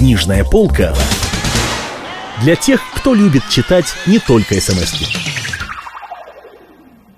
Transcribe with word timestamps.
Книжная 0.00 0.44
полка 0.44 0.94
для 2.42 2.56
тех, 2.56 2.80
кто 2.94 3.12
любит 3.12 3.42
читать 3.50 3.84
не 4.06 4.18
только 4.18 4.58
смс 4.58 4.94
-ки. 4.94 5.04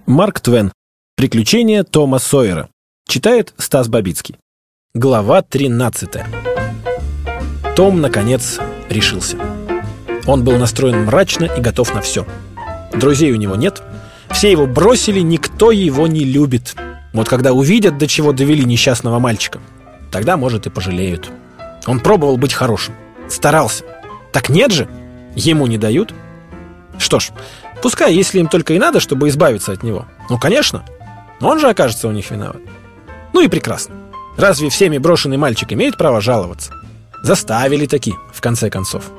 Марк 0.07 0.41
Твен. 0.41 0.73
Приключения 1.17 1.85
Тома 1.85 2.19
Сойера. 2.19 2.69
Читает 3.07 3.55
Стас 3.57 3.87
Бабицкий. 3.87 4.35
Глава 4.95 5.43
13. 5.43 6.25
Том, 7.77 8.01
наконец, 8.01 8.59
решился. 8.91 9.37
Он 10.27 10.43
был 10.43 10.57
настроен 10.59 11.05
мрачно 11.05 11.45
и 11.45 11.61
готов 11.61 11.95
на 11.95 12.01
все. 12.01 12.27
Друзей 12.93 13.31
у 13.31 13.37
него 13.37 13.55
нет. 13.55 13.81
Все 14.33 14.51
его 14.51 14.67
бросили, 14.67 15.21
никто 15.21 15.71
его 15.71 16.09
не 16.09 16.25
любит. 16.25 16.75
Вот 17.13 17.29
когда 17.29 17.53
увидят, 17.53 17.97
до 17.97 18.09
чего 18.09 18.33
довели 18.33 18.65
несчастного 18.65 19.21
мальчика, 19.21 19.61
тогда, 20.11 20.37
может, 20.37 20.67
и 20.67 20.71
пожалеют. 20.71 21.31
Он 21.87 22.01
пробовал 22.01 22.37
быть 22.37 22.53
хорошим. 22.53 22.95
Старался. 23.29 23.85
Так 24.33 24.49
нет 24.49 24.73
же. 24.73 24.89
Ему 25.35 25.67
не 25.67 25.79
дают. 25.79 26.15
Что 26.99 27.19
ж, 27.19 27.31
пускай, 27.81 28.15
если 28.15 28.39
им 28.39 28.49
только 28.49 28.75
и 28.75 28.79
надо, 28.79 29.01
чтобы 29.01 29.29
избавиться 29.29 29.73
от 29.73 29.83
него. 29.83 30.07
Ну, 30.31 30.39
конечно. 30.39 30.85
Он 31.41 31.59
же 31.59 31.69
окажется 31.69 32.09
у 32.09 32.13
них 32.13 32.31
виноват. 32.31 32.61
Ну 33.33 33.41
и 33.41 33.49
прекрасно. 33.49 33.95
Разве 34.37 34.69
всеми 34.69 34.99
брошенный 34.99 35.37
мальчик 35.37 35.73
имеет 35.73 35.97
право 35.97 36.21
жаловаться? 36.21 36.73
Заставили 37.23 37.87
таки, 37.87 38.15
в 38.33 38.41
конце 38.41 38.71
концов. 38.71 39.11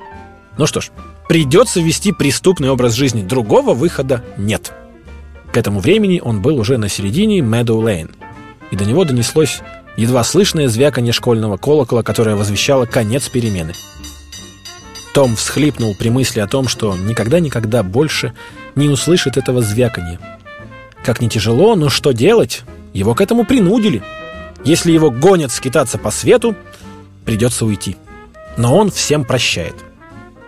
Ну 0.58 0.66
что 0.66 0.82
ж, 0.82 0.90
придется 1.28 1.82
вести 1.82 2.12
преступный 2.12 2.70
образ 2.70 2.94
жизни. 2.94 3.24
Другого 3.24 3.74
выхода 3.74 4.24
нет. 4.38 4.72
К 5.52 5.58
этому 5.58 5.80
времени 5.80 6.22
он 6.24 6.42
был 6.42 6.58
уже 6.58 6.78
на 6.78 6.90
середине 6.90 7.40
Meadow 7.40 7.80
Lane. 7.82 8.14
И 8.72 8.76
до 8.76 8.86
него 8.86 9.04
донеслось 9.06 9.62
едва 9.96 10.24
слышное 10.24 10.68
звяканье 10.68 11.14
школьного 11.14 11.58
колокола, 11.58 12.02
которое 12.02 12.36
возвещало 12.36 12.86
конец 12.86 13.30
перемены. 13.30 13.74
Том 15.14 15.36
всхлипнул 15.36 15.96
при 15.96 16.10
мысли 16.10 16.40
о 16.40 16.48
том, 16.48 16.68
что 16.68 16.96
никогда-никогда 16.96 17.84
больше 17.84 18.34
не 18.76 18.90
услышит 18.90 19.38
этого 19.38 19.62
звяканья. 19.62 20.20
Как 21.04 21.22
не 21.22 21.30
тяжело, 21.30 21.76
но 21.76 21.90
что 21.90 22.12
делать? 22.12 22.64
Его 22.94 23.14
к 23.14 23.22
этому 23.22 23.46
принудили. 23.46 24.02
Если 24.64 24.92
его 24.92 25.12
гонят 25.12 25.52
скитаться 25.52 25.98
по 25.98 26.10
свету, 26.10 26.56
придется 27.26 27.66
уйти. 27.66 27.98
Но 28.58 28.76
он 28.76 28.90
всем 28.90 29.26
прощает. 29.26 29.76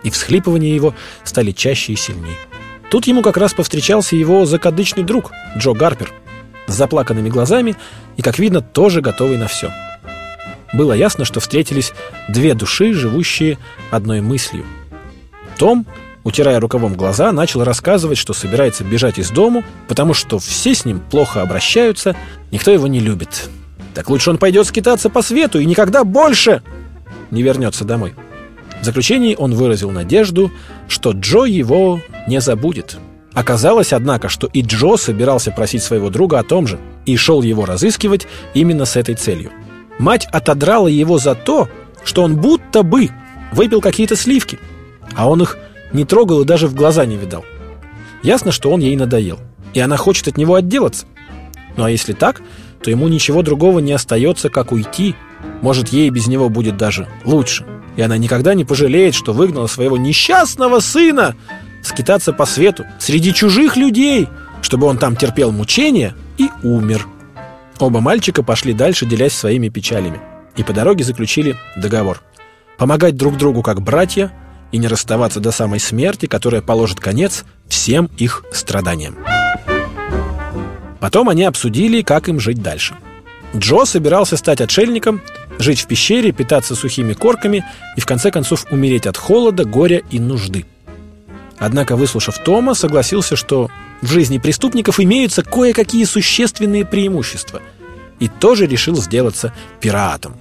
И 0.02 0.10
всхлипывания 0.10 0.74
его 0.74 0.94
стали 1.22 1.52
чаще 1.52 1.92
и 1.92 1.96
сильнее. 1.96 2.36
Тут 2.90 3.06
ему 3.06 3.22
как 3.22 3.36
раз 3.36 3.52
повстречался 3.52 4.16
его 4.16 4.46
закадычный 4.46 5.04
друг 5.04 5.32
Джо 5.56 5.72
Гарпер 5.72 6.12
с 6.66 6.74
заплаканными 6.74 7.28
глазами 7.28 7.76
и, 8.16 8.22
как 8.22 8.38
видно, 8.38 8.60
тоже 8.60 9.00
готовый 9.00 9.38
на 9.38 9.46
все. 9.46 9.72
Было 10.72 10.92
ясно, 10.92 11.24
что 11.24 11.40
встретились 11.40 11.92
две 12.28 12.54
души, 12.54 12.92
живущие 12.92 13.58
одной 13.90 14.20
мыслью. 14.20 14.64
Том, 15.56 15.86
утирая 16.24 16.60
рукавом 16.60 16.94
глаза, 16.94 17.32
начал 17.32 17.64
рассказывать, 17.64 18.18
что 18.18 18.34
собирается 18.34 18.84
бежать 18.84 19.18
из 19.18 19.30
дому, 19.30 19.64
потому 19.88 20.12
что 20.12 20.38
все 20.38 20.74
с 20.74 20.84
ним 20.84 21.00
плохо 21.00 21.40
обращаются, 21.40 22.16
никто 22.50 22.70
его 22.70 22.86
не 22.88 23.00
любит. 23.00 23.48
Так 23.94 24.10
лучше 24.10 24.30
он 24.30 24.38
пойдет 24.38 24.66
скитаться 24.66 25.08
по 25.08 25.22
свету 25.22 25.58
и 25.58 25.64
никогда 25.64 26.04
больше 26.04 26.62
не 27.30 27.42
вернется 27.42 27.84
домой. 27.84 28.14
В 28.82 28.84
заключении 28.84 29.34
он 29.34 29.54
выразил 29.54 29.90
надежду, 29.90 30.52
что 30.88 31.12
Джо 31.12 31.44
его 31.44 32.00
не 32.26 32.40
забудет. 32.40 32.98
Оказалось, 33.36 33.92
однако, 33.92 34.28
что 34.28 34.48
и 34.52 34.62
Джо 34.62 34.96
собирался 34.96 35.52
просить 35.52 35.84
своего 35.84 36.10
друга 36.10 36.40
о 36.40 36.42
том 36.42 36.66
же 36.66 36.80
и 37.04 37.16
шел 37.16 37.42
его 37.42 37.64
разыскивать 37.66 38.26
именно 38.54 38.84
с 38.84 38.96
этой 38.96 39.14
целью– 39.14 39.52
Мать 39.98 40.26
отодрала 40.30 40.88
его 40.88 41.18
за 41.18 41.34
то, 41.34 41.68
что 42.04 42.22
он 42.22 42.36
будто 42.36 42.82
бы 42.82 43.10
выпил 43.52 43.80
какие-то 43.80 44.16
сливки, 44.16 44.58
а 45.14 45.28
он 45.28 45.42
их 45.42 45.56
не 45.92 46.04
трогал 46.04 46.42
и 46.42 46.44
даже 46.44 46.66
в 46.66 46.74
глаза 46.74 47.06
не 47.06 47.16
видал. 47.16 47.44
Ясно, 48.22 48.52
что 48.52 48.70
он 48.70 48.80
ей 48.80 48.96
надоел, 48.96 49.38
и 49.72 49.80
она 49.80 49.96
хочет 49.96 50.28
от 50.28 50.36
него 50.36 50.54
отделаться. 50.54 51.06
Ну 51.76 51.84
а 51.84 51.90
если 51.90 52.12
так, 52.12 52.42
то 52.82 52.90
ему 52.90 53.08
ничего 53.08 53.42
другого 53.42 53.78
не 53.78 53.92
остается, 53.92 54.50
как 54.50 54.72
уйти. 54.72 55.14
Может, 55.62 55.88
ей 55.88 56.10
без 56.10 56.26
него 56.26 56.48
будет 56.48 56.76
даже 56.76 57.08
лучше. 57.24 57.64
И 57.96 58.02
она 58.02 58.18
никогда 58.18 58.54
не 58.54 58.64
пожалеет, 58.64 59.14
что 59.14 59.32
выгнала 59.32 59.66
своего 59.66 59.96
несчастного 59.96 60.80
сына 60.80 61.34
скитаться 61.86 62.32
по 62.32 62.46
свету 62.46 62.84
среди 62.98 63.32
чужих 63.32 63.76
людей, 63.76 64.28
чтобы 64.62 64.86
он 64.86 64.98
там 64.98 65.16
терпел 65.16 65.52
мучения 65.52 66.14
и 66.38 66.50
умер. 66.62 67.06
Оба 67.78 68.00
мальчика 68.00 68.42
пошли 68.42 68.72
дальше, 68.72 69.06
делясь 69.06 69.32
своими 69.32 69.68
печалями, 69.68 70.20
и 70.56 70.62
по 70.62 70.72
дороге 70.72 71.04
заключили 71.04 71.56
договор. 71.76 72.22
Помогать 72.78 73.16
друг 73.16 73.36
другу 73.36 73.62
как 73.62 73.80
братья 73.82 74.32
и 74.72 74.78
не 74.78 74.88
расставаться 74.88 75.40
до 75.40 75.52
самой 75.52 75.80
смерти, 75.80 76.26
которая 76.26 76.62
положит 76.62 77.00
конец 77.00 77.44
всем 77.68 78.10
их 78.16 78.44
страданиям. 78.52 79.16
Потом 81.00 81.28
они 81.28 81.44
обсудили, 81.44 82.02
как 82.02 82.28
им 82.28 82.40
жить 82.40 82.62
дальше. 82.62 82.94
Джо 83.54 83.84
собирался 83.84 84.36
стать 84.36 84.60
отшельником, 84.60 85.22
жить 85.58 85.80
в 85.80 85.86
пещере, 85.86 86.32
питаться 86.32 86.74
сухими 86.74 87.12
корками 87.12 87.64
и 87.96 88.00
в 88.00 88.06
конце 88.06 88.30
концов 88.30 88.66
умереть 88.70 89.06
от 89.06 89.16
холода, 89.16 89.64
горя 89.64 90.02
и 90.10 90.18
нужды. 90.18 90.66
Однако, 91.58 91.96
выслушав 91.96 92.38
Тома, 92.38 92.74
согласился, 92.74 93.36
что 93.36 93.70
в 94.02 94.08
жизни 94.08 94.38
преступников 94.38 95.00
имеются 95.00 95.42
кое-какие 95.42 96.04
существенные 96.04 96.84
преимущества. 96.84 97.62
И 98.18 98.28
тоже 98.28 98.66
решил 98.66 98.96
сделаться 98.96 99.52
пиратом. 99.80 100.36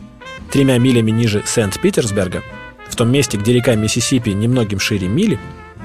Тремя 0.52 0.78
милями 0.78 1.12
ниже 1.12 1.44
Сент-Питерсберга, 1.46 2.44
в 2.90 2.96
том 2.96 3.12
месте, 3.12 3.38
где 3.38 3.54
река 3.54 3.76
Миссисипи 3.76 4.30
немногим 4.30 4.80
шире 4.80 5.08
мили, 5.08 5.40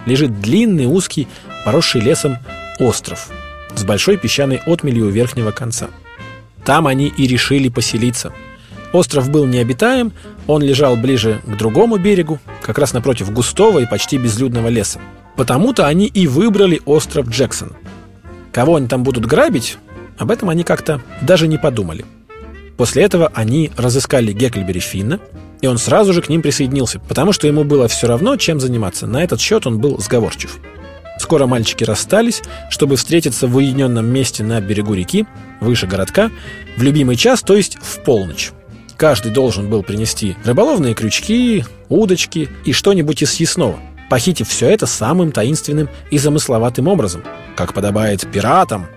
лежит 0.06 0.40
длинный, 0.40 0.86
узкий, 0.86 1.28
поросший 1.64 2.00
лесом 2.00 2.38
остров 2.78 3.28
с 3.74 3.84
большой 3.84 4.16
песчаной 4.16 4.60
отмелью 4.66 5.06
у 5.06 5.10
верхнего 5.10 5.50
конца. 5.50 5.88
Там 6.64 6.86
они 6.86 7.06
и 7.06 7.26
решили 7.26 7.68
поселиться. 7.68 8.32
Остров 8.92 9.30
был 9.30 9.46
необитаем, 9.46 10.12
он 10.46 10.62
лежал 10.62 10.96
ближе 10.96 11.40
к 11.46 11.56
другому 11.56 11.96
берегу, 11.96 12.40
как 12.62 12.78
раз 12.78 12.92
напротив 12.92 13.32
густого 13.32 13.78
и 13.78 13.86
почти 13.86 14.18
безлюдного 14.18 14.68
леса. 14.68 15.00
Потому-то 15.36 15.86
они 15.86 16.06
и 16.06 16.26
выбрали 16.26 16.80
остров 16.84 17.28
Джексон. 17.28 17.72
Кого 18.52 18.76
они 18.76 18.88
там 18.88 19.04
будут 19.04 19.26
грабить, 19.26 19.78
об 20.18 20.30
этом 20.30 20.50
они 20.50 20.64
как-то 20.64 21.00
даже 21.22 21.46
не 21.46 21.56
подумали. 21.56 22.04
После 22.76 23.04
этого 23.04 23.30
они 23.34 23.70
разыскали 23.76 24.32
Гекльбери 24.32 24.80
Финна, 24.80 25.20
и 25.60 25.66
он 25.66 25.78
сразу 25.78 26.12
же 26.12 26.22
к 26.22 26.28
ним 26.28 26.42
присоединился, 26.42 26.98
потому 26.98 27.32
что 27.32 27.46
ему 27.46 27.64
было 27.64 27.86
все 27.86 28.08
равно, 28.08 28.36
чем 28.36 28.58
заниматься. 28.58 29.06
На 29.06 29.22
этот 29.22 29.40
счет 29.40 29.66
он 29.66 29.78
был 29.78 29.98
сговорчив. 29.98 30.58
Скоро 31.18 31.46
мальчики 31.46 31.84
расстались, 31.84 32.42
чтобы 32.70 32.96
встретиться 32.96 33.46
в 33.46 33.54
уединенном 33.54 34.06
месте 34.06 34.42
на 34.42 34.60
берегу 34.60 34.94
реки, 34.94 35.26
выше 35.60 35.86
городка, 35.86 36.30
в 36.76 36.82
любимый 36.82 37.16
час, 37.16 37.42
то 37.42 37.54
есть 37.54 37.76
в 37.80 38.00
полночь. 38.00 38.52
Каждый 39.00 39.32
должен 39.32 39.68
был 39.68 39.82
принести 39.82 40.36
рыболовные 40.44 40.94
крючки, 40.94 41.64
удочки 41.88 42.48
и 42.64 42.72
что-нибудь 42.72 43.22
из 43.22 43.32
съестного– 43.32 43.80
похитив 44.10 44.48
все 44.48 44.68
это 44.68 44.84
самым 44.86 45.32
таинственным 45.32 45.88
и 46.10 46.18
замысловатым 46.18 46.88
образом, 46.88 47.22
как 47.56 47.72
подобает 47.72 48.30
пиратам. 48.30 48.88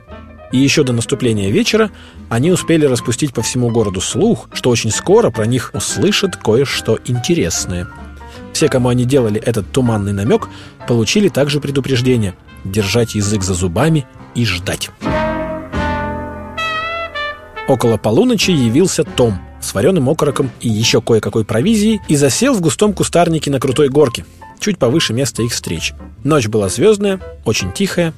И 0.51 0.57
еще 0.57 0.83
до 0.83 0.91
наступления 0.91 1.51
вечера 1.51 1.89
они 2.29 2.51
успели 2.51 2.85
распустить 2.85 3.33
по 3.33 3.41
всему 3.41 3.69
городу 3.69 4.01
слух, 4.01 4.49
что 4.51 4.71
очень 4.71 4.91
скоро 4.91 5.29
про 5.29 5.45
них 5.45 5.71
услышат 5.73 6.35
кое-что 6.35 6.99
интересное. 7.05 7.87
Все, 8.51 8.67
кому 8.67 8.89
они 8.89 9.05
делали 9.05 9.39
этот 9.39 9.71
туманный 9.71 10.13
намек, 10.13 10.49
получили 10.87 11.29
также 11.29 11.61
предупреждение 11.61 12.35
держать 12.65 13.15
язык 13.15 13.43
за 13.43 13.53
зубами 13.53 14.05
и 14.35 14.45
ждать. 14.45 14.89
Около 17.67 17.97
полуночи 17.97 18.51
явился 18.51 19.03
Том 19.03 19.39
с 19.61 19.73
вареным 19.73 20.09
окороком 20.09 20.51
и 20.59 20.67
еще 20.67 21.01
кое-какой 21.01 21.45
провизией 21.45 22.01
и 22.09 22.15
засел 22.17 22.53
в 22.53 22.61
густом 22.61 22.93
кустарнике 22.93 23.49
на 23.49 23.59
крутой 23.59 23.87
горке, 23.87 24.25
чуть 24.59 24.77
повыше 24.77 25.13
места 25.13 25.43
их 25.43 25.53
встреч. 25.53 25.93
Ночь 26.23 26.47
была 26.47 26.67
звездная, 26.67 27.21
очень 27.45 27.71
тихая. 27.71 28.13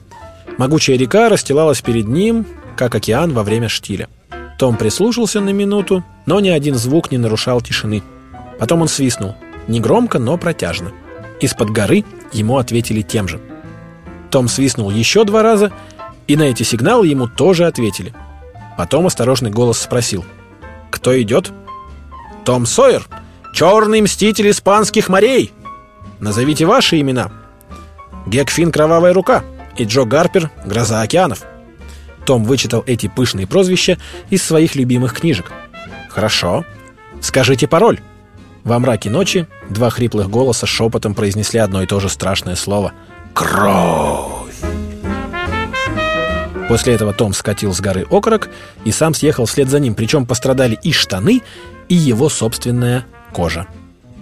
Могучая 0.58 0.98
река 0.98 1.30
расстилалась 1.30 1.82
перед 1.82 2.08
ним, 2.08 2.48
как 2.76 2.96
океан 2.96 3.34
во 3.34 3.44
время 3.44 3.70
штиля. 3.70 4.10
Том 4.58 4.78
прислушался 4.78 5.42
на 5.42 5.52
минуту, 5.52 6.04
но 6.26 6.40
ни 6.40 6.50
один 6.50 6.76
звук 6.76 7.12
не 7.12 7.18
нарушал 7.18 7.62
тишины. 7.62 8.02
Потом 8.58 8.82
он 8.82 8.88
свистнул. 8.88 9.36
Негромко, 9.68 10.18
но 10.18 10.38
протяжно. 10.38 10.92
Из-под 11.40 11.70
горы 11.70 12.04
ему 12.32 12.58
ответили 12.58 13.02
тем 13.02 13.28
же. 13.28 13.40
Том 14.32 14.48
свистнул 14.48 14.90
еще 14.90 15.24
два 15.24 15.44
раза, 15.44 15.72
и 16.28 16.36
на 16.36 16.44
эти 16.44 16.64
сигналы 16.64 17.08
ему 17.08 17.28
тоже 17.28 17.66
ответили. 17.66 18.14
Потом 18.78 19.08
осторожный 19.08 19.52
голос 19.52 19.80
спросил. 19.80 20.26
«Кто 20.92 21.20
идет?» 21.22 21.52
«Том 22.44 22.66
Сойер, 22.66 23.08
черный 23.54 24.02
мститель 24.02 24.50
испанских 24.50 25.10
морей!» 25.10 25.52
Назовите 26.20 26.66
ваши 26.66 27.00
имена. 27.00 27.32
Гекфин 28.26 28.72
«Кровавая 28.72 29.14
рука» 29.14 29.44
и 29.78 29.84
Джо 29.84 30.04
Гарпер 30.06 30.50
«Гроза 30.66 31.02
океанов». 31.02 31.44
Том 32.26 32.44
вычитал 32.44 32.84
эти 32.88 33.08
пышные 33.08 33.46
прозвища 33.46 33.98
из 34.30 34.44
своих 34.44 34.76
любимых 34.76 35.14
книжек. 35.14 35.52
Хорошо. 36.10 36.66
Скажите 37.22 37.68
пароль. 37.68 38.00
Во 38.64 38.80
мраке 38.80 39.10
ночи 39.10 39.48
два 39.70 39.90
хриплых 39.92 40.30
голоса 40.30 40.66
шепотом 40.66 41.14
произнесли 41.14 41.60
одно 41.60 41.84
и 41.84 41.86
то 41.86 42.00
же 42.00 42.10
страшное 42.10 42.56
слово 42.56 42.94
«Кровь!». 43.34 44.45
После 46.76 46.94
этого 46.94 47.14
Том 47.14 47.32
скатил 47.32 47.74
с 47.74 47.80
горы 47.80 48.06
окорок 48.12 48.50
и 48.84 48.92
сам 48.92 49.14
съехал 49.14 49.46
вслед 49.46 49.70
за 49.70 49.80
ним, 49.80 49.96
причем 49.96 50.26
пострадали 50.26 50.78
и 50.84 50.92
штаны, 50.92 51.42
и 51.88 51.96
его 51.96 52.28
собственная 52.28 53.06
кожа. 53.32 53.66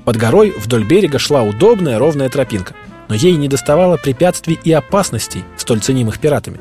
Под 0.05 0.17
горой 0.17 0.53
вдоль 0.55 0.83
берега 0.83 1.17
шла 1.17 1.41
удобная 1.41 1.97
ровная 1.97 2.29
тропинка, 2.29 2.75
но 3.09 3.15
ей 3.15 3.37
не 3.37 3.47
доставало 3.47 3.97
препятствий 3.97 4.59
и 4.63 4.71
опасностей, 4.71 5.43
столь 5.57 5.79
ценимых 5.79 6.19
пиратами. 6.19 6.59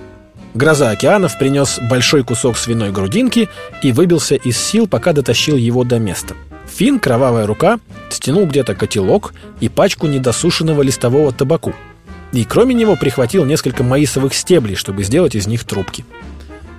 Гроза 0.55 0.89
океанов 0.89 1.39
принес 1.39 1.79
большой 1.91 2.25
кусок 2.25 2.57
свиной 2.57 2.91
грудинки 2.91 3.51
и 3.83 3.93
выбился 3.93 4.37
из 4.37 4.57
сил, 4.57 4.87
пока 4.87 5.13
дотащил 5.13 5.57
его 5.57 5.85
до 5.85 5.99
места. 5.99 6.35
Фин, 6.75 7.01
кровавая 7.01 7.47
рука, 7.47 7.79
стянул 8.09 8.47
где-то 8.47 8.75
котелок 8.75 9.35
и 9.61 9.69
пачку 9.69 10.07
недосушенного 10.07 10.81
листового 10.81 11.33
табаку– 11.33 11.75
и 12.33 12.45
кроме 12.45 12.75
него 12.75 12.97
прихватил 12.97 13.45
несколько 13.45 13.83
маисовых 13.83 14.35
стеблей, 14.35 14.75
чтобы 14.75 15.05
сделать 15.05 15.35
из 15.35 15.47
них 15.47 15.65
трубки. 15.65 16.05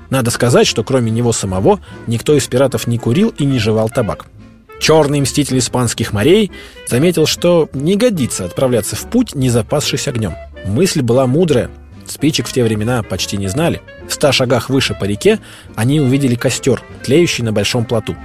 Надо 0.09 0.31
сказать, 0.31 0.67
что 0.67 0.83
кроме 0.83 1.11
него 1.11 1.31
самого 1.31 1.79
никто 2.07 2.35
из 2.35 2.45
пиратов 2.47 2.87
не 2.87 2.97
курил 2.97 3.33
и 3.37 3.45
не 3.45 3.59
жевал 3.59 3.89
табак. 3.89 4.25
Черный 4.79 5.21
мститель 5.21 5.59
испанских 5.59 6.11
морей 6.11 6.51
заметил, 6.87 7.25
что 7.25 7.69
не 7.73 7.95
годится 7.95 8.45
отправляться 8.45 8.95
в 8.95 9.09
путь, 9.09 9.33
не 9.33 9.49
запасшись 9.49 10.07
огнем. 10.07 10.35
Мысль 10.65 11.01
была 11.01 11.25
мудрая. 11.25 11.69
Спичек 12.05 12.47
в 12.47 12.53
те 12.53 12.63
времена 12.63 13.01
почти 13.01 13.37
не 13.37 13.47
знали. 13.47 13.81
В 14.09 14.13
ста 14.13 14.31
шагах 14.33 14.69
выше 14.69 14.93
по 14.93 15.05
реке 15.05 15.39
они 15.75 16.01
увидели 16.01 16.35
костер, 16.35 16.83
тлеющий 17.03 17.43
на 17.43 17.53
большом 17.53 17.85
плоту. 17.85 18.15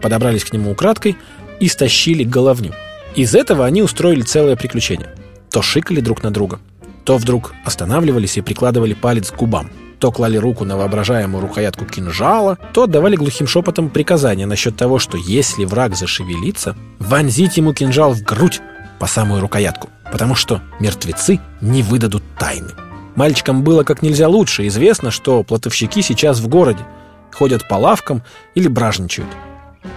Подобрались 0.00 0.44
к 0.44 0.52
нему 0.52 0.70
украдкой 0.70 1.16
и 1.58 1.66
стащили 1.66 2.22
головню. 2.22 2.72
Из 3.16 3.34
этого 3.34 3.66
они 3.66 3.82
устроили 3.82 4.22
целое 4.22 4.54
приключение 4.54 5.08
то 5.58 5.62
шикали 5.62 6.00
друг 6.00 6.22
на 6.22 6.30
друга, 6.30 6.60
то 7.02 7.16
вдруг 7.16 7.52
останавливались 7.64 8.36
и 8.36 8.42
прикладывали 8.42 8.94
палец 8.94 9.32
к 9.32 9.36
губам, 9.36 9.70
то 9.98 10.12
клали 10.12 10.36
руку 10.36 10.64
на 10.64 10.76
воображаемую 10.76 11.42
рукоятку 11.42 11.84
кинжала, 11.84 12.58
то 12.72 12.84
отдавали 12.84 13.16
глухим 13.16 13.48
шепотом 13.48 13.90
приказания 13.90 14.46
насчет 14.46 14.76
того, 14.76 15.00
что 15.00 15.18
если 15.18 15.64
враг 15.64 15.96
зашевелится, 15.96 16.76
вонзить 17.00 17.56
ему 17.56 17.74
кинжал 17.74 18.12
в 18.12 18.22
грудь 18.22 18.60
по 19.00 19.08
самую 19.08 19.40
рукоятку, 19.40 19.88
потому 20.12 20.36
что 20.36 20.62
мертвецы 20.78 21.40
не 21.60 21.82
выдадут 21.82 22.22
тайны. 22.38 22.70
Мальчикам 23.16 23.64
было 23.64 23.82
как 23.82 24.00
нельзя 24.00 24.28
лучше 24.28 24.64
известно, 24.68 25.10
что 25.10 25.42
платовщики 25.42 26.02
сейчас 26.02 26.38
в 26.38 26.46
городе, 26.46 26.86
ходят 27.34 27.66
по 27.66 27.74
лавкам 27.74 28.22
или 28.54 28.68
бражничают. 28.68 29.30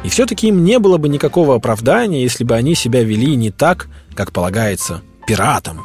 И 0.03 0.09
все-таки 0.09 0.47
им 0.47 0.63
не 0.63 0.79
было 0.79 0.97
бы 0.97 1.07
никакого 1.07 1.53
оправдания, 1.53 2.23
если 2.23 2.43
бы 2.43 2.55
они 2.55 2.73
себя 2.73 3.03
вели 3.03 3.35
не 3.35 3.51
так, 3.51 3.89
как 4.15 4.31
полагается 4.31 5.03
пиратам. 5.31 5.81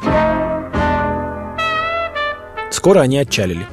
Скоро 2.69 2.99
они 2.99 3.17
отчалили. 3.17 3.65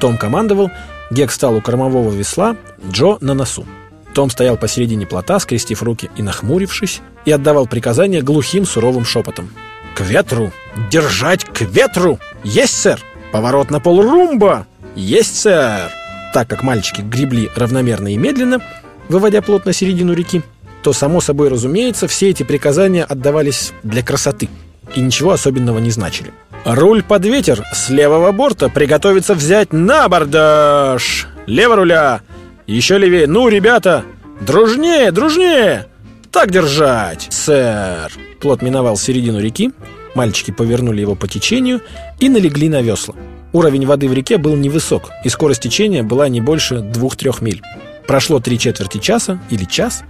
Том 0.00 0.16
командовал, 0.16 0.70
Гек 1.10 1.30
стал 1.30 1.54
у 1.54 1.60
кормового 1.60 2.10
весла, 2.10 2.56
Джо 2.90 3.18
на 3.20 3.34
носу. 3.34 3.66
Том 4.14 4.30
стоял 4.30 4.56
посередине 4.56 5.04
плота, 5.04 5.38
скрестив 5.38 5.82
руки 5.82 6.10
и 6.16 6.22
нахмурившись, 6.22 7.02
и 7.26 7.30
отдавал 7.30 7.66
приказания 7.66 8.22
глухим 8.22 8.64
суровым 8.64 9.04
шепотом. 9.04 9.50
«К 9.94 10.00
ветру! 10.00 10.50
Держать 10.90 11.44
к 11.44 11.60
ветру! 11.60 12.18
Есть, 12.42 12.80
сэр! 12.80 12.98
Поворот 13.30 13.70
на 13.70 13.80
полрумба! 13.80 14.66
Есть, 14.94 15.40
сэр!» 15.40 15.90
Так 16.32 16.48
как 16.48 16.62
мальчики 16.62 17.02
гребли 17.02 17.50
равномерно 17.54 18.14
и 18.14 18.16
медленно, 18.16 18.62
выводя 19.10 19.42
плот 19.42 19.66
на 19.66 19.74
середину 19.74 20.14
реки, 20.14 20.40
то, 20.82 20.94
само 20.94 21.20
собой 21.20 21.50
разумеется, 21.50 22.08
все 22.08 22.30
эти 22.30 22.44
приказания 22.44 23.04
отдавались 23.04 23.74
для 23.82 24.02
красоты– 24.02 24.48
и 24.94 25.00
ничего 25.00 25.32
особенного 25.32 25.78
не 25.78 25.90
значили. 25.90 26.32
«Руль 26.64 27.02
под 27.02 27.24
ветер 27.24 27.64
с 27.72 27.88
левого 27.88 28.32
борта 28.32 28.68
приготовиться 28.68 29.34
взять 29.34 29.72
на 29.72 30.04
абордаж! 30.04 31.28
Лево 31.46 31.76
руля! 31.76 32.20
Еще 32.66 32.98
левее! 32.98 33.26
Ну, 33.26 33.48
ребята! 33.48 34.04
Дружнее, 34.40 35.12
дружнее! 35.12 35.86
Так 36.30 36.50
держать, 36.50 37.28
сэр!» 37.30 38.12
Плот 38.40 38.62
миновал 38.62 38.96
середину 38.96 39.40
реки, 39.40 39.72
мальчики 40.14 40.50
повернули 40.50 41.00
его 41.00 41.14
по 41.14 41.26
течению 41.26 41.80
и 42.20 42.28
налегли 42.28 42.68
на 42.68 42.82
весла. 42.82 43.14
Уровень 43.52 43.86
воды 43.86 44.08
в 44.08 44.12
реке 44.12 44.36
был 44.36 44.56
невысок, 44.56 45.10
и 45.24 45.28
скорость 45.28 45.62
течения 45.62 46.02
была 46.02 46.28
не 46.28 46.40
больше 46.40 46.80
двух-трех 46.80 47.40
миль. 47.40 47.62
Прошло 48.06 48.40
три 48.40 48.58
четверти 48.58 48.98
часа 48.98 49.40
или 49.50 49.64
час. 49.64 50.02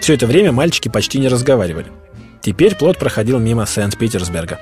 Все 0.00 0.14
это 0.14 0.26
время 0.26 0.52
мальчики 0.52 0.88
почти 0.88 1.18
не 1.18 1.28
разговаривали. 1.28 1.86
Теперь 2.40 2.76
плот 2.76 2.98
проходил 2.98 3.38
мимо 3.38 3.66
Сент-Питерсберга. 3.66 4.60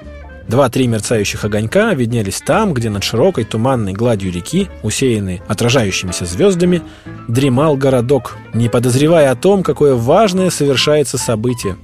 Два-три 0.48 0.86
мерцающих 0.86 1.44
огонька 1.44 1.92
виднелись 1.94 2.40
там, 2.40 2.72
где 2.72 2.88
над 2.88 3.02
широкой 3.02 3.44
туманной 3.44 3.92
гладью 3.92 4.32
реки, 4.32 4.68
усеянной 4.82 5.42
отражающимися 5.48 6.24
звездами, 6.24 6.82
дремал 7.26 7.76
городок, 7.76 8.36
не 8.54 8.68
подозревая 8.68 9.32
о 9.32 9.36
том, 9.36 9.64
какое 9.64 9.94
важное 9.94 10.50
совершается 10.50 11.18
событие. 11.18 11.76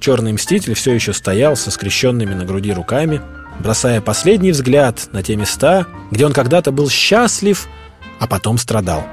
Черный 0.00 0.34
мститель 0.34 0.74
все 0.74 0.92
еще 0.92 1.14
стоял 1.14 1.56
со 1.56 1.70
скрещенными 1.70 2.34
на 2.34 2.44
груди 2.44 2.72
руками, 2.72 3.22
бросая 3.58 4.02
последний 4.02 4.52
взгляд 4.52 5.08
на 5.12 5.22
те 5.22 5.36
места, 5.36 5.86
где 6.10 6.26
он 6.26 6.32
когда-то 6.32 6.72
был 6.72 6.90
счастлив, 6.90 7.68
а 8.18 8.26
потом 8.26 8.58
страдал. 8.58 9.04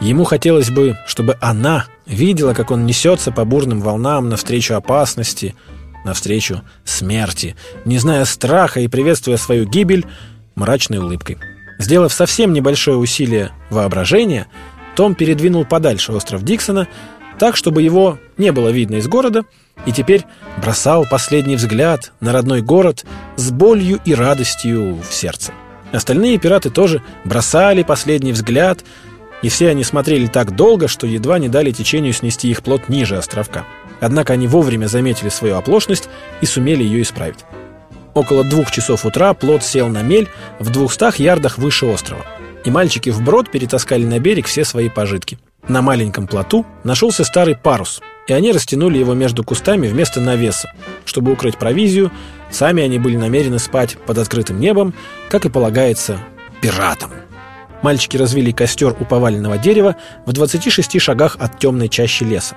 Ему 0.00 0.24
хотелось 0.24 0.70
бы, 0.70 0.96
чтобы 1.06 1.36
она 1.40 1.86
видела, 2.06 2.54
как 2.54 2.70
он 2.70 2.86
несется 2.86 3.32
по 3.32 3.44
бурным 3.44 3.80
волнам 3.80 4.28
навстречу 4.28 4.74
опасности, 4.74 5.54
навстречу 6.04 6.62
смерти, 6.84 7.56
не 7.84 7.98
зная 7.98 8.24
страха 8.24 8.80
и 8.80 8.88
приветствуя 8.88 9.36
свою 9.36 9.66
гибель 9.66 10.06
мрачной 10.54 10.98
улыбкой. 10.98 11.38
Сделав 11.78 12.12
совсем 12.12 12.52
небольшое 12.52 12.96
усилие 12.96 13.50
воображения, 13.70 14.46
Том 14.94 15.14
передвинул 15.14 15.64
подальше 15.64 16.12
остров 16.12 16.42
Диксона, 16.44 16.86
так, 17.38 17.56
чтобы 17.56 17.82
его 17.82 18.18
не 18.36 18.52
было 18.52 18.68
видно 18.68 18.96
из 18.96 19.08
города, 19.08 19.44
и 19.86 19.92
теперь 19.92 20.24
бросал 20.58 21.06
последний 21.10 21.56
взгляд 21.56 22.12
на 22.20 22.32
родной 22.32 22.62
город 22.62 23.04
с 23.36 23.50
болью 23.50 24.00
и 24.04 24.14
радостью 24.14 24.96
в 24.96 25.12
сердце. 25.12 25.52
Остальные 25.92 26.38
пираты 26.38 26.70
тоже 26.70 27.02
бросали 27.24 27.82
последний 27.82 28.32
взгляд 28.32 28.84
и 29.42 29.48
все 29.48 29.68
они 29.68 29.84
смотрели 29.84 30.26
так 30.26 30.54
долго, 30.54 30.88
что 30.88 31.06
едва 31.06 31.38
не 31.38 31.48
дали 31.48 31.72
течению 31.72 32.12
снести 32.12 32.48
их 32.48 32.62
плот 32.62 32.88
ниже 32.88 33.16
островка. 33.16 33.64
Однако 34.00 34.32
они 34.32 34.46
вовремя 34.46 34.86
заметили 34.86 35.28
свою 35.28 35.56
оплошность 35.56 36.08
и 36.40 36.46
сумели 36.46 36.82
ее 36.82 37.02
исправить. 37.02 37.44
Около 38.14 38.44
двух 38.44 38.70
часов 38.70 39.04
утра 39.04 39.34
плот 39.34 39.62
сел 39.62 39.88
на 39.88 40.02
мель 40.02 40.28
в 40.58 40.70
двухстах 40.70 41.18
ярдах 41.18 41.58
выше 41.58 41.86
острова. 41.86 42.24
И 42.64 42.70
мальчики 42.70 43.10
вброд 43.10 43.50
перетаскали 43.50 44.04
на 44.04 44.18
берег 44.18 44.46
все 44.46 44.64
свои 44.64 44.88
пожитки. 44.88 45.38
На 45.66 45.82
маленьком 45.82 46.26
плоту 46.26 46.66
нашелся 46.84 47.24
старый 47.24 47.56
парус, 47.56 48.00
и 48.26 48.32
они 48.32 48.52
растянули 48.52 48.98
его 48.98 49.14
между 49.14 49.42
кустами 49.44 49.88
вместо 49.88 50.20
навеса, 50.20 50.72
чтобы 51.04 51.32
укрыть 51.32 51.56
провизию. 51.56 52.10
Сами 52.50 52.82
они 52.82 52.98
были 52.98 53.16
намерены 53.16 53.58
спать 53.58 53.96
под 54.06 54.18
открытым 54.18 54.60
небом, 54.60 54.94
как 55.28 55.46
и 55.46 55.48
полагается 55.48 56.18
пиратам. 56.60 57.10
Мальчики 57.82 58.16
развели 58.16 58.52
костер 58.52 58.96
у 58.98 59.04
поваленного 59.04 59.58
дерева 59.58 59.96
в 60.24 60.32
26 60.32 61.00
шагах 61.00 61.36
от 61.40 61.58
темной 61.58 61.88
чащи 61.88 62.24
леса. 62.24 62.56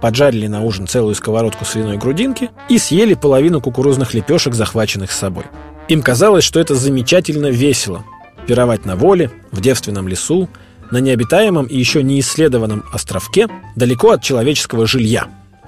Поджарили 0.00 0.46
на 0.46 0.62
ужин 0.62 0.86
целую 0.86 1.14
сковородку 1.14 1.64
свиной 1.64 1.96
грудинки 1.96 2.50
и 2.68 2.78
съели 2.78 3.14
половину 3.14 3.60
кукурузных 3.60 4.14
лепешек, 4.14 4.54
захваченных 4.54 5.10
с 5.10 5.18
собой. 5.18 5.44
Им 5.88 6.02
казалось, 6.02 6.44
что 6.44 6.60
это 6.60 6.74
замечательно 6.74 7.46
весело. 7.46 8.04
Пировать 8.46 8.84
на 8.84 8.94
воле, 8.94 9.30
в 9.50 9.60
девственном 9.60 10.06
лесу, 10.06 10.48
на 10.90 10.98
необитаемом 10.98 11.66
и 11.66 11.76
еще 11.76 12.02
не 12.02 12.20
исследованном 12.20 12.84
островке, 12.92 13.48
далеко 13.74 14.12
от 14.12 14.22
человеческого 14.22 14.86
жилья. 14.86 15.26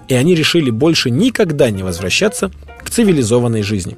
И 0.08 0.14
они 0.14 0.34
решили 0.34 0.70
больше 0.70 1.10
никогда 1.10 1.70
не 1.70 1.82
возвращаться 1.82 2.50
к 2.82 2.90
цивилизованной 2.90 3.62
жизни. 3.62 3.96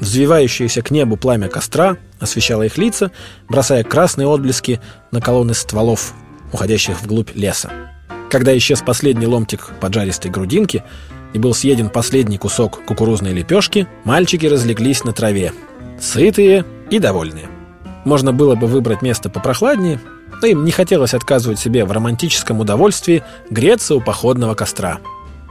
Взвивающееся 0.00 0.82
к 0.82 0.90
небу 0.90 1.16
пламя 1.16 1.48
костра 1.48 1.98
освещало 2.18 2.62
их 2.62 2.78
лица, 2.78 3.10
бросая 3.48 3.84
красные 3.84 4.26
отблески 4.26 4.80
на 5.10 5.20
колонны 5.20 5.54
стволов, 5.54 6.14
уходящих 6.52 7.00
вглубь 7.02 7.30
леса. 7.34 7.70
Когда 8.30 8.56
исчез 8.56 8.80
последний 8.80 9.26
ломтик 9.26 9.70
поджаристой 9.80 10.30
грудинки 10.30 10.82
и 11.34 11.38
был 11.38 11.52
съеден 11.52 11.90
последний 11.90 12.38
кусок 12.38 12.82
кукурузной 12.86 13.32
лепешки, 13.32 13.86
мальчики 14.04 14.46
разлеглись 14.46 15.04
на 15.04 15.12
траве, 15.12 15.52
сытые 16.00 16.64
и 16.90 16.98
довольные. 16.98 17.48
Можно 18.04 18.32
было 18.32 18.54
бы 18.54 18.66
выбрать 18.66 19.02
место 19.02 19.28
попрохладнее, 19.28 20.00
но 20.40 20.46
им 20.46 20.64
не 20.64 20.70
хотелось 20.70 21.12
отказывать 21.12 21.58
себе 21.58 21.84
в 21.84 21.92
романтическом 21.92 22.60
удовольствии 22.60 23.22
греться 23.50 23.94
у 23.94 24.00
походного 24.00 24.54
костра. 24.54 25.00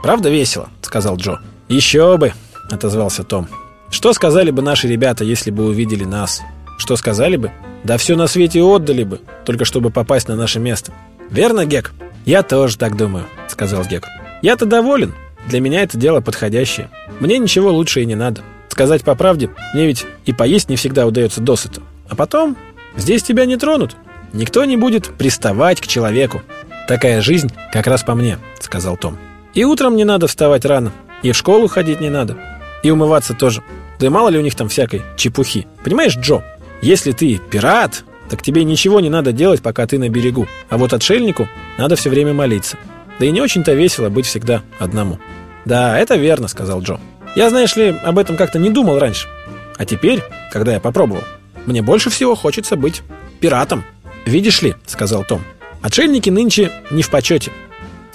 «Правда 0.02 0.28
весело?»— 0.28 0.68
сказал 0.82 1.16
Джо. 1.16 1.38
«Еще 1.68 2.16
бы!»— 2.16 2.32
отозвался 2.70 3.22
Том. 3.22 3.46
Что 3.90 4.12
сказали 4.12 4.50
бы 4.50 4.62
наши 4.62 4.88
ребята, 4.88 5.24
если 5.24 5.50
бы 5.50 5.66
увидели 5.66 6.04
нас? 6.04 6.42
Что 6.78 6.96
сказали 6.96 7.36
бы? 7.36 7.50
Да 7.84 7.96
все 7.96 8.16
на 8.16 8.26
свете 8.26 8.62
отдали 8.62 9.04
бы, 9.04 9.20
только 9.44 9.64
чтобы 9.64 9.90
попасть 9.90 10.28
на 10.28 10.36
наше 10.36 10.60
место. 10.60 10.92
Верно, 11.30 11.64
Гек? 11.66 11.92
Я 12.24 12.42
тоже 12.42 12.78
так 12.78 12.96
думаю, 12.96 13.24
сказал 13.48 13.84
Гек. 13.84 14.06
Я-то 14.42 14.66
доволен. 14.66 15.14
для 15.46 15.60
меня 15.60 15.82
это 15.82 15.98
дело 15.98 16.20
подходящее. 16.20 16.90
Мне 17.18 17.38
ничего 17.38 17.70
лучше 17.72 18.02
и 18.02 18.06
не 18.06 18.14
надо. 18.14 18.42
Сказать 18.68 19.02
по 19.02 19.14
правде, 19.14 19.50
мне 19.74 19.86
ведь 19.86 20.06
и 20.24 20.32
поесть 20.32 20.68
не 20.68 20.76
всегда 20.76 21.06
удается 21.06 21.40
досыта. 21.40 21.82
А 22.08 22.14
потом, 22.14 22.56
здесь 22.96 23.22
тебя 23.22 23.44
не 23.44 23.56
тронут. 23.56 23.96
Никто 24.32 24.64
не 24.64 24.76
будет 24.76 25.08
приставать 25.18 25.80
к 25.80 25.86
человеку. 25.86 26.42
Такая 26.86 27.20
жизнь 27.20 27.52
как 27.72 27.86
раз 27.86 28.02
по 28.02 28.14
мне, 28.14 28.38
сказал 28.60 28.96
Том. 28.96 29.18
И 29.54 29.64
утром 29.64 29.96
не 29.96 30.04
надо 30.04 30.28
вставать 30.28 30.64
рано, 30.64 30.92
и 31.22 31.32
в 31.32 31.36
школу 31.36 31.66
ходить 31.66 32.00
не 32.00 32.08
надо, 32.08 32.36
и 32.82 32.90
умываться 32.90 33.34
тоже. 33.34 33.62
Да 34.00 34.06
и 34.06 34.08
мало 34.08 34.30
ли 34.30 34.38
у 34.38 34.42
них 34.42 34.54
там 34.54 34.68
всякой 34.68 35.02
чепухи. 35.16 35.66
Понимаешь, 35.84 36.16
Джо, 36.16 36.42
если 36.80 37.12
ты 37.12 37.38
пират, 37.50 38.02
так 38.30 38.42
тебе 38.42 38.64
ничего 38.64 39.00
не 39.00 39.10
надо 39.10 39.32
делать, 39.32 39.62
пока 39.62 39.86
ты 39.86 39.98
на 39.98 40.08
берегу. 40.08 40.48
А 40.70 40.78
вот 40.78 40.94
отшельнику 40.94 41.48
надо 41.76 41.96
все 41.96 42.08
время 42.08 42.32
молиться. 42.32 42.78
Да 43.18 43.26
и 43.26 43.30
не 43.30 43.42
очень-то 43.42 43.74
весело 43.74 44.08
быть 44.08 44.26
всегда 44.26 44.62
одному. 44.78 45.18
«Да, 45.66 45.98
это 45.98 46.16
верно»,— 46.16 46.48
сказал 46.48 46.80
Джо. 46.80 46.98
«Я, 47.36 47.50
знаешь 47.50 47.76
ли, 47.76 47.94
об 48.02 48.18
этом 48.18 48.36
как-то 48.36 48.58
не 48.58 48.70
думал 48.70 48.98
раньше. 48.98 49.28
А 49.76 49.84
теперь, 49.84 50.22
когда 50.50 50.72
я 50.72 50.80
попробовал, 50.80 51.22
мне 51.66 51.82
больше 51.82 52.08
всего 52.08 52.34
хочется 52.34 52.76
быть 52.76 53.02
пиратом». 53.40 53.84
«Видишь 54.24 54.62
ли»,— 54.62 54.74
сказал 54.86 55.24
Том,— 55.24 55.42
«отшельники 55.82 56.30
нынче 56.30 56.72
не 56.90 57.02
в 57.02 57.10
почете. 57.10 57.52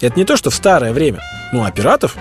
Это 0.01 0.17
не 0.19 0.25
то, 0.25 0.37
что 0.37 0.49
в 0.49 0.55
старое 0.55 0.91
время. 0.91 1.21
Ну, 1.53 1.63
а 1.63 1.71
пиратов? 1.71 2.17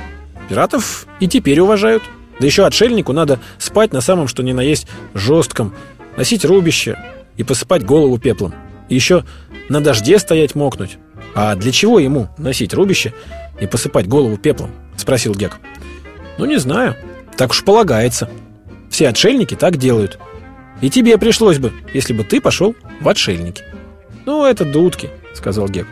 Пиратов 0.48 1.06
и 1.20 1.26
теперь 1.26 1.60
уважают. 1.60 2.02
Да 2.40 2.46
еще 2.46 2.66
отшельнику 2.66 3.12
надо 3.12 3.38
спать 3.58 3.92
на 3.92 4.00
самом 4.00 4.28
что 4.28 4.42
ни 4.42 4.52
на 4.52 4.60
есть 4.60 4.86
жестком, 5.14 5.74
носить 6.16 6.44
рубище 6.44 6.98
и 7.36 7.44
посыпать 7.44 7.84
голову 7.84 8.18
пеплом. 8.18 8.54
И 8.88 8.94
еще 8.94 9.24
на 9.68 9.80
дожде 9.80 10.18
стоять 10.18 10.54
мокнуть. 10.54 10.98
А 11.34 11.54
для 11.56 11.72
чего 11.72 11.98
ему 11.98 12.28
носить 12.38 12.74
рубище 12.74 13.12
и 13.60 13.66
посыпать 13.66 14.08
голову 14.08 14.36
пеплом? 14.36 14.70
Спросил 14.96 15.34
Гек. 15.34 15.58
Ну, 16.38 16.44
не 16.44 16.58
знаю. 16.58 16.96
Так 17.36 17.50
уж 17.50 17.64
полагается. 17.64 18.28
Все 18.90 19.08
отшельники 19.08 19.54
так 19.54 19.76
делают. 19.76 20.18
И 20.80 20.90
тебе 20.90 21.18
пришлось 21.18 21.58
бы, 21.58 21.72
если 21.92 22.12
бы 22.12 22.24
ты 22.24 22.40
пошел 22.40 22.74
в 23.00 23.08
отшельники. 23.08 23.64
Ну, 24.26 24.44
это 24.44 24.64
дудки, 24.64 25.10
сказал 25.34 25.68
Гек. 25.68 25.86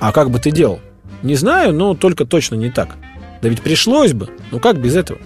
А 0.00 0.12
как 0.12 0.30
бы 0.30 0.38
ты 0.38 0.50
делал? 0.50 0.80
Не 1.22 1.34
знаю, 1.34 1.72
но 1.72 1.94
только 1.94 2.24
точно 2.24 2.54
не 2.54 2.70
так. 2.70 2.96
Да 3.42 3.48
ведь 3.48 3.62
пришлось 3.62 4.12
бы. 4.12 4.28
Ну 4.50 4.60
как 4.60 4.80
без 4.80 4.96
этого? 4.96 5.18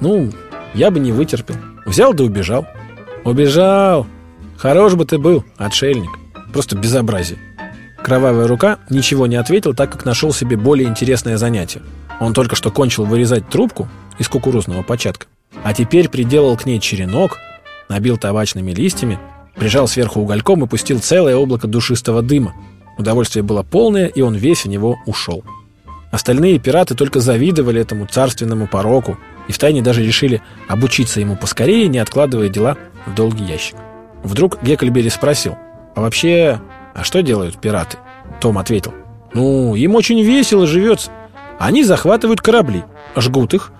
Ну, 0.00 0.30
я 0.74 0.90
бы 0.90 0.98
не 0.98 1.12
вытерпел. 1.12 1.56
Взял 1.86 2.14
да 2.14 2.24
убежал. 2.24 2.66
Убежал. 3.24 4.06
Хорош 4.56 4.94
бы 4.94 5.04
ты 5.04 5.18
был, 5.18 5.44
отшельник. 5.56 6.10
Просто 6.52 6.76
безобразие. 6.76 7.38
Кровавая 8.02 8.46
рука 8.46 8.78
ничего 8.88 9.26
не 9.26 9.36
ответил, 9.36 9.74
так 9.74 9.92
как 9.92 10.04
нашел 10.04 10.32
себе 10.32 10.56
более 10.56 10.88
интересное 10.88 11.36
занятие. 11.36 11.82
Он 12.18 12.32
только 12.34 12.56
что 12.56 12.70
кончил 12.70 13.04
вырезать 13.04 13.48
трубку 13.48 13.88
из 14.18 14.28
кукурузного 14.28 14.82
початка, 14.82 15.26
а 15.62 15.72
теперь 15.74 16.08
приделал 16.08 16.56
к 16.56 16.66
ней 16.66 16.80
черенок, 16.80 17.38
набил 17.88 18.16
табачными 18.16 18.72
листьями, 18.72 19.18
прижал 19.56 19.88
сверху 19.88 20.20
угольком 20.20 20.64
и 20.64 20.66
пустил 20.66 21.00
целое 21.00 21.36
облако 21.36 21.66
душистого 21.66 22.22
дыма. 22.22 22.54
Удовольствие 22.98 23.42
было 23.42 23.62
полное, 23.62 24.06
и 24.06 24.20
он 24.20 24.34
весь 24.34 24.64
в 24.64 24.68
него 24.68 24.98
ушел. 25.06 25.44
Остальные 26.10 26.58
пираты 26.58 26.94
только 26.94 27.20
завидовали 27.20 27.80
этому 27.80 28.06
царственному 28.06 28.66
пороку 28.66 29.18
и 29.50 29.52
втайне 29.52 29.82
даже 29.82 30.04
решили 30.04 30.42
обучиться 30.68 31.18
ему 31.18 31.34
поскорее, 31.34 31.88
не 31.88 31.98
откладывая 31.98 32.48
дела 32.48 32.76
в 33.04 33.16
долгий 33.16 33.42
ящик. 33.42 33.74
Вдруг 34.22 34.62
Гекльбери 34.62 35.10
спросил, 35.10 35.56
а 35.96 36.02
вообще, 36.02 36.60
а 36.94 37.02
что 37.02 37.20
делают 37.20 37.60
пираты? 37.60 37.98
Том 38.40 38.58
ответил, 38.58 38.94
ну, 39.34 39.74
им 39.74 39.96
очень 39.96 40.22
весело 40.22 40.68
живется. 40.68 41.10
Они 41.58 41.82
захватывают 41.82 42.40
корабли, 42.40 42.84
жгут 43.16 43.54
их, 43.54 43.72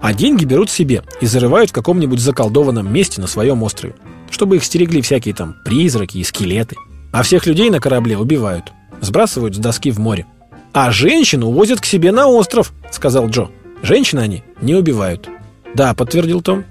а 0.00 0.14
деньги 0.14 0.46
берут 0.46 0.70
себе 0.70 1.02
и 1.20 1.26
зарывают 1.26 1.68
в 1.68 1.74
каком-нибудь 1.74 2.18
заколдованном 2.18 2.90
месте 2.90 3.20
на 3.20 3.26
своем 3.26 3.62
острове, 3.62 3.94
чтобы 4.30 4.56
их 4.56 4.64
стерегли 4.64 5.02
всякие 5.02 5.34
там 5.34 5.54
призраки 5.66 6.16
и 6.16 6.24
скелеты. 6.24 6.76
А 7.12 7.22
всех 7.22 7.44
людей 7.44 7.68
на 7.68 7.78
корабле 7.78 8.16
убивают, 8.16 8.72
сбрасывают 9.02 9.54
с 9.54 9.58
доски 9.58 9.90
в 9.90 9.98
море. 9.98 10.24
«А 10.72 10.90
женщин 10.90 11.42
увозят 11.42 11.82
к 11.82 11.84
себе 11.84 12.10
на 12.10 12.26
остров»,— 12.26 12.72
сказал 12.90 13.28
Джо. 13.28 13.50
«Женщины 13.82 14.20
они 14.20 14.44
не 14.60 14.74
убивают». 14.74 15.28
«Да»,— 15.74 15.94
подтвердил 15.96 16.42
Том. 16.42 16.64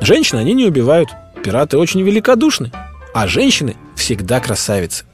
«Женщины 0.00 0.40
они 0.40 0.54
не 0.54 0.66
убивают. 0.66 1.10
Пираты 1.42 1.78
очень 1.78 2.02
великодушны, 2.02 2.72
а 3.14 3.26
женщины 3.26 3.76
всегда 3.94 4.40
красавицы». 4.40 5.04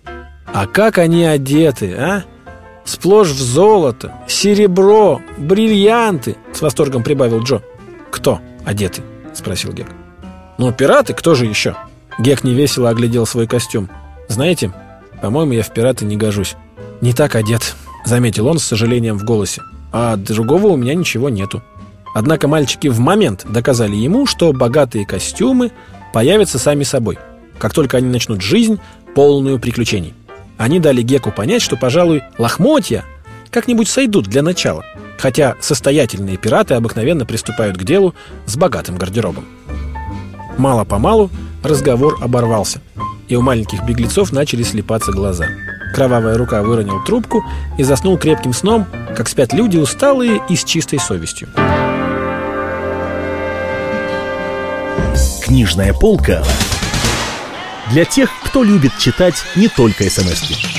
«А 0.52 0.66
как 0.66 0.99
они 0.99 1.25
одеты, 1.25 1.94
а? 1.94 2.25
Сплошь 2.85 3.28
в 3.28 3.40
золото, 3.40 4.12
серебро, 4.28 5.21
бриллианты!»— 5.38 6.37
с 6.52 6.61
восторгом 6.61 7.02
прибавил 7.02 7.42
Джо. 7.42 7.62
«Кто 8.11 8.40
одеты?»— 8.64 9.02
спросил 9.35 9.73
Гек. 9.73 9.88
«Ну, 10.59 10.73
пираты, 10.73 11.14
кто 11.14 11.35
же 11.35 11.47
еще?» 11.47 11.76
Гек 12.18 12.44
невесело 12.44 12.90
оглядел 12.90 13.25
свой 13.25 13.47
костюм. 13.47 13.88
«Знаете, 14.28 14.73
по-моему, 15.23 15.52
я 15.52 15.62
в 15.62 15.73
пираты 15.73 16.04
не 16.04 16.16
гожусь. 16.16 16.56
Не 17.00 17.12
так 17.12 17.37
одет,— 17.37 17.76
заметил 18.04 18.49
он 18.49 18.59
с 18.59 18.64
сожалением 18.64 19.16
в 19.16 19.25
голосе. 19.25 19.62
«А 19.93 20.17
другого 20.17 20.69
у 20.69 20.77
меня 20.77 20.95
ничего 20.95 21.29
нету». 21.29 21.63
Однако 22.15 22.49
мальчики 22.49 22.89
в 22.89 22.99
момент 22.99 23.47
доказали 23.49 23.97
ему, 23.97 24.27
что 24.27 24.53
богатые 24.53 25.07
костюмы 25.07 25.73
появятся 26.13 26.59
сами 26.59 26.83
собой, 26.83 27.19
как 27.59 27.73
только 27.73 27.97
они 27.97 28.09
начнут 28.09 28.43
жизнь, 28.43 28.79
полную 29.15 29.59
приключений. 29.59 30.15
Они 30.59 30.79
дали 30.79 31.03
Геку 31.03 31.31
понять, 31.31 31.63
что, 31.63 31.77
пожалуй, 31.77 32.23
лохмотья 32.39 33.05
как-нибудь 33.51 33.89
сойдут 33.89 34.27
для 34.27 34.43
начала, 34.43 34.85
хотя 35.19 35.57
состоятельные 35.61 36.37
пираты 36.37 36.75
обыкновенно 36.75 37.25
приступают 37.27 37.77
к 37.77 37.85
делу 37.85 38.15
с 38.47 38.57
богатым 38.57 38.97
гардеробом. 38.97 39.45
Мало-помалу 40.59 41.31
разговор 41.63 42.19
оборвался, 42.21 42.81
и 43.29 43.37
у 43.37 43.43
маленьких 43.43 43.83
беглецов 43.85 44.33
начали 44.33 44.63
слепаться 44.63 45.13
глаза– 45.13 45.47
Кровавая 45.93 46.39
рука 46.39 46.63
выронил 46.63 47.03
трубку 47.05 47.45
и 47.77 47.83
заснул 47.83 48.17
крепким 48.17 48.53
сном, 48.53 48.87
как 49.17 49.29
спят 49.29 49.53
люди 49.53 49.77
усталые 49.77 50.41
и 50.49 50.57
с 50.57 50.65
чистой 50.65 50.99
совестью. 50.99 51.49
Книжная 55.45 55.93
полка 55.93 56.43
для 57.91 58.05
тех, 58.07 58.31
кто 58.45 58.63
любит 58.63 58.93
читать 58.99 59.35
не 59.55 59.69
только 59.69 60.05
смс 60.09 60.43
-ки. 60.43 60.72